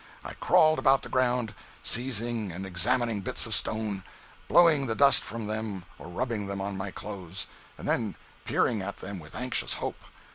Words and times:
I 0.25 0.33
crawled 0.33 0.79
about 0.79 1.03
the 1.03 1.09
ground, 1.13 1.53
seizing 1.83 2.51
and 2.51 2.65
examining 2.65 3.21
bits 3.21 3.45
of 3.45 3.53
stone, 3.53 4.03
blowing 4.47 4.87
the 4.87 4.95
dust 4.95 5.21
from 5.21 5.45
them 5.45 5.85
or 5.99 6.07
rubbing 6.07 6.47
them 6.47 6.59
on 6.59 6.75
my 6.75 6.89
clothes, 6.89 7.45
and 7.77 7.87
then 7.87 8.15
peering 8.43 8.81
at 8.81 8.97
them 8.97 9.19
with 9.19 9.35
anxious 9.35 9.73
hope. 9.73 10.03